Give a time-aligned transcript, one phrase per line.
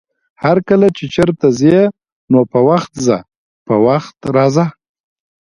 [0.43, 1.77] هرکله چې چېرته ځې
[2.31, 3.17] نو په وخت ځه،
[3.67, 4.65] په وخت راځه!